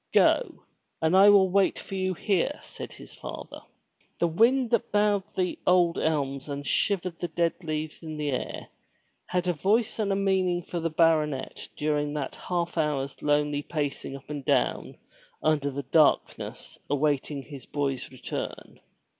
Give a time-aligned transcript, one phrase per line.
[0.13, 0.63] "Go,
[0.99, 3.61] and I will wait for you here," said his father.
[4.17, 8.69] The wind that bowed the old elms and shivered the dead leaves in the air,
[9.27, 14.15] had a voice and a meaning for the baronet during that half hour's lonely pacing
[14.15, 14.97] up and down
[15.43, 18.79] under the darkness awaiting his boy's return.